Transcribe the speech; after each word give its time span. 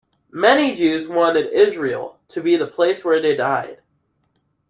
Many 0.33 0.73
Jews 0.73 1.07
wanted 1.07 1.53
Israel 1.53 2.17
to 2.29 2.41
be 2.41 2.55
the 2.57 2.65
place 2.65 3.05
where 3.05 3.21
they 3.21 3.35
died. 3.35 3.83